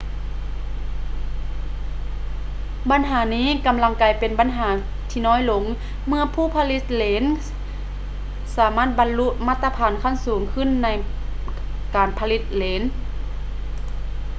[2.89, 4.69] ບັນຫານີ້ກຳລັງກາຍເປັນບັນຫາ
[5.09, 5.63] ທີ່ນ້ອຍລົງ
[6.07, 7.23] ເມື່ອຜູ້ຜະລິດເລນ
[8.57, 10.87] ສາມາດບັນລຸມາດຕະຖານຂັ້ນສູງຂຶ້ນໃນ
[11.95, 12.83] ການຜະລິດເລນ